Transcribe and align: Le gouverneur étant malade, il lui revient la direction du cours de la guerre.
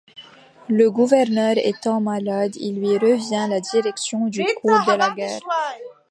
Le 0.67 0.89
gouverneur 0.89 1.57
étant 1.59 2.01
malade, 2.01 2.55
il 2.55 2.79
lui 2.79 2.97
revient 2.97 3.45
la 3.47 3.59
direction 3.59 4.25
du 4.29 4.43
cours 4.59 4.79
de 4.87 4.97
la 4.97 5.11
guerre. 5.11 5.39